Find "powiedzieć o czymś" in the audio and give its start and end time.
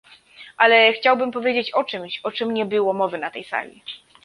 1.31-2.19